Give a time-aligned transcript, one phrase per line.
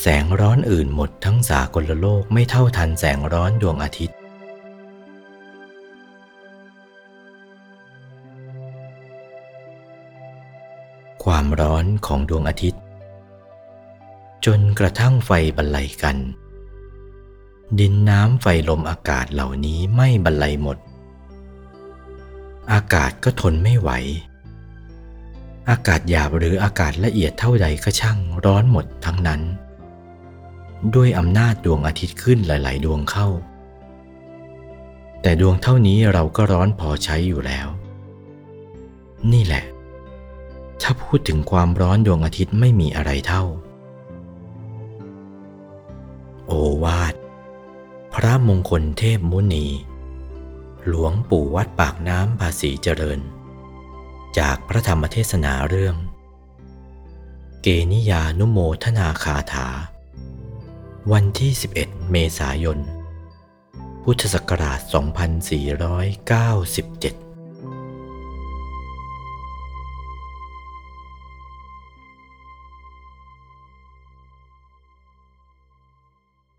[0.00, 4.16] แสงร้อนอื่นหมดทั้งสากลโลกไม่เท่าทันแสงร้อนดวงอาทิตย์
[11.24, 12.82] ความร้อนของดวงอาทิตย์
[14.44, 16.16] จนกระทั่งไฟบรรลัยกัน
[17.78, 20.78] ดินน้ำไฟลมอากาศเหล่านี้ไม่บรรลัยหมด
[22.72, 23.90] อากาศก็ทนไม่ไหว
[25.70, 29.42] อากาศหยาบหรืออากาศละเอียดเท่าใดก็ช่างร้อนหมดทั้งนั้น
[30.94, 33.28] ด้วยอำนาจดวงอาทิตย์ขึ้นหลาย ๆ ดวงเข้า
[35.22, 37.68] แต่ดวงเท่านี้เราก็ร้อนพอใช้อยู่แล้ว
[39.32, 39.64] นี่แหละ
[40.82, 43.44] ถ้าพูดถึงความร้อนดวงอาทิตย์ไม่มีอะไรเท่า
[46.46, 46.52] โอ
[46.84, 47.14] วาท
[48.14, 49.66] พระมงคลเทพมุนี
[50.86, 53.20] หลวงปู่วัดปากน้ำภาษีเจริญ
[54.38, 55.96] จากพระธรรมเทศนาเรื่อง
[57.62, 59.68] เกนิยานุโมทนาคาถา
[61.14, 62.78] วันที่ 11 เมษายน
[64.02, 64.80] พุทธศักราช
[66.40, 67.25] 2497